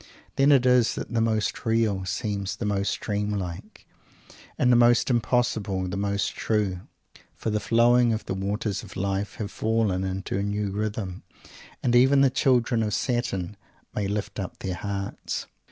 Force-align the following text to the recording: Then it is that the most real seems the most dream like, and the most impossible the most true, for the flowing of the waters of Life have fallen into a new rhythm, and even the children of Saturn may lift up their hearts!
Then 0.35 0.51
it 0.51 0.65
is 0.65 0.95
that 0.95 1.13
the 1.13 1.21
most 1.21 1.63
real 1.63 2.05
seems 2.05 2.55
the 2.55 2.65
most 2.65 2.99
dream 3.01 3.31
like, 3.33 3.85
and 4.57 4.71
the 4.71 4.75
most 4.75 5.11
impossible 5.11 5.87
the 5.87 5.95
most 5.95 6.33
true, 6.35 6.79
for 7.35 7.51
the 7.51 7.59
flowing 7.59 8.11
of 8.11 8.25
the 8.25 8.33
waters 8.33 8.81
of 8.81 8.95
Life 8.95 9.35
have 9.35 9.51
fallen 9.51 10.03
into 10.03 10.39
a 10.39 10.41
new 10.41 10.71
rhythm, 10.71 11.21
and 11.83 11.95
even 11.95 12.21
the 12.21 12.31
children 12.31 12.81
of 12.81 12.95
Saturn 12.95 13.55
may 13.93 14.07
lift 14.07 14.39
up 14.39 14.57
their 14.57 14.73
hearts! 14.73 15.45